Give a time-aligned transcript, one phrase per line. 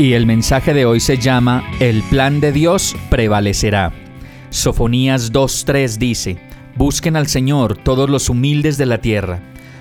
[0.00, 3.92] Y el mensaje de hoy se llama El plan de Dios prevalecerá.
[4.48, 6.38] Sofonías 2.3 dice,
[6.74, 9.40] Busquen al Señor todos los humildes de la tierra,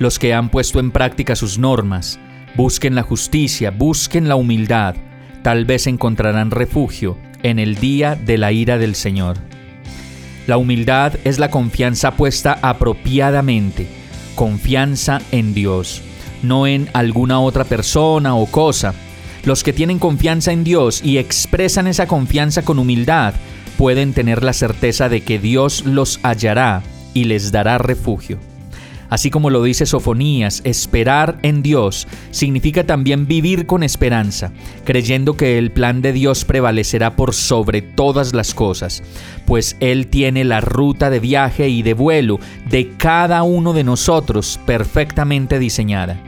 [0.00, 2.18] los que han puesto en práctica sus normas.
[2.56, 4.96] Busquen la justicia, busquen la humildad.
[5.44, 9.36] Tal vez encontrarán refugio en el día de la ira del Señor.
[10.48, 13.86] La humildad es la confianza puesta apropiadamente,
[14.34, 16.02] confianza en Dios,
[16.42, 18.92] no en alguna otra persona o cosa.
[19.44, 23.34] Los que tienen confianza en Dios y expresan esa confianza con humildad
[23.78, 26.82] pueden tener la certeza de que Dios los hallará
[27.14, 28.38] y les dará refugio.
[29.10, 34.52] Así como lo dice Sofonías, esperar en Dios significa también vivir con esperanza,
[34.84, 39.02] creyendo que el plan de Dios prevalecerá por sobre todas las cosas,
[39.46, 44.60] pues Él tiene la ruta de viaje y de vuelo de cada uno de nosotros
[44.64, 46.22] perfectamente diseñada.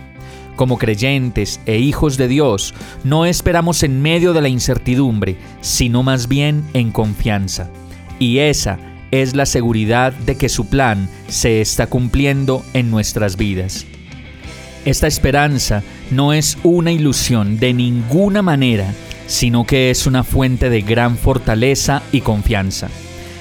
[0.57, 6.29] Como creyentes e hijos de Dios, no esperamos en medio de la incertidumbre, sino más
[6.29, 7.71] bien en confianza.
[8.19, 8.79] Y esa
[9.11, 13.87] es la seguridad de que su plan se está cumpliendo en nuestras vidas.
[14.85, 18.93] Esta esperanza no es una ilusión de ninguna manera,
[19.27, 22.89] sino que es una fuente de gran fortaleza y confianza.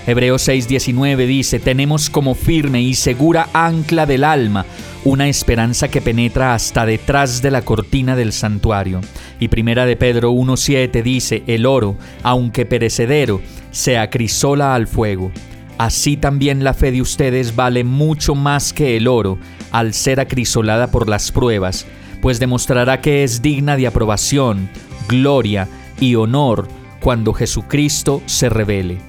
[0.08, 4.66] Hebreos 6:19 dice, tenemos como firme y segura ancla del alma
[5.04, 9.02] una esperanza que penetra hasta detrás de la cortina del santuario.
[9.40, 15.32] Y primera de Pedro 1.7 dice, el oro, aunque perecedero, se acrisola al fuego.
[15.78, 19.40] Así también la fe de ustedes vale mucho más que el oro,
[19.72, 21.88] al ser acrisolada por las pruebas,
[22.22, 24.70] pues demostrará que es digna de aprobación,
[25.08, 25.68] gloria
[26.00, 26.68] y honor
[27.00, 29.00] cuando Jesucristo se revele.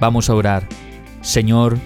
[0.00, 0.66] Vamos a orar.
[1.20, 1.78] Señor,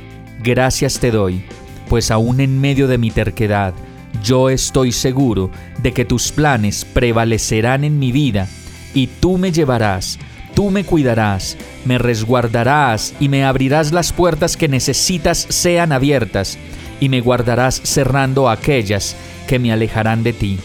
[0.42, 1.42] gracias te doy
[1.88, 3.74] pues aún en medio de mi terquedad,
[4.22, 5.50] yo estoy seguro
[5.82, 8.48] de que tus planes prevalecerán en mi vida
[8.94, 10.18] y tú me llevarás,
[10.54, 16.58] tú me cuidarás, me resguardarás y me abrirás las puertas que necesitas sean abiertas
[17.00, 19.16] y me guardarás cerrando aquellas
[19.46, 20.58] que me alejarán de ti.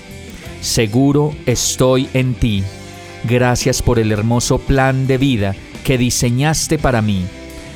[0.62, 2.64] Seguro estoy en ti.
[3.24, 7.26] Gracias por el hermoso plan de vida que diseñaste para mí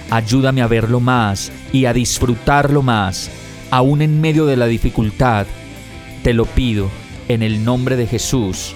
[0.09, 3.29] Ayúdame a verlo más y a disfrutarlo más,
[3.71, 5.47] aún en medio de la dificultad.
[6.23, 6.89] Te lo pido
[7.27, 8.75] en el nombre de Jesús.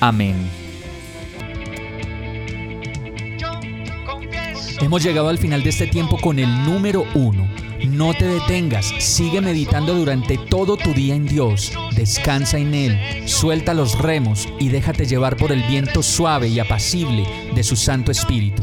[0.00, 0.36] Amén.
[4.80, 7.48] Hemos llegado al final de este tiempo con el número uno.
[7.88, 13.74] No te detengas, sigue meditando durante todo tu día en Dios, descansa en Él, suelta
[13.74, 17.24] los remos y déjate llevar por el viento suave y apacible
[17.54, 18.62] de su Santo Espíritu.